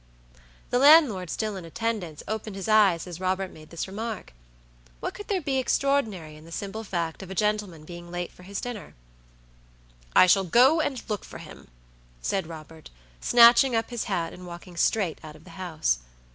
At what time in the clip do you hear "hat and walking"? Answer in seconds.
14.05-14.75